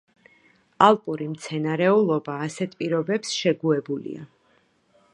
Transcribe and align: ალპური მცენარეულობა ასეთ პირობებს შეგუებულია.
ალპური 0.85 1.27
მცენარეულობა 1.33 2.39
ასეთ 2.47 2.75
პირობებს 2.81 3.39
შეგუებულია. 3.45 4.29